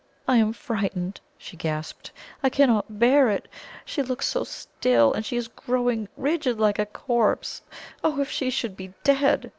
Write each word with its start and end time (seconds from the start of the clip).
"I 0.27 0.37
am 0.37 0.51
frightened," 0.51 1.21
she 1.37 1.55
gasped. 1.55 2.09
"I 2.41 2.49
cannot 2.49 2.97
bear 2.97 3.29
it 3.29 3.47
she 3.85 4.01
looks 4.01 4.25
so 4.27 4.43
still, 4.43 5.13
and 5.13 5.23
she 5.23 5.37
is 5.37 5.47
growing 5.47 6.07
rigid, 6.17 6.59
like 6.59 6.79
a 6.79 6.87
corpse! 6.87 7.61
Oh, 8.03 8.19
if 8.19 8.31
she 8.31 8.49
should 8.49 8.75
be 8.75 8.95
dead!" 9.03 9.49